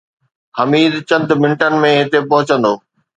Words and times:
حميد 0.59 0.93
چند 1.09 1.29
منٽن 1.41 1.73
۾ 1.83 1.91
هتي 1.99 2.19
پهچندو 2.29 2.73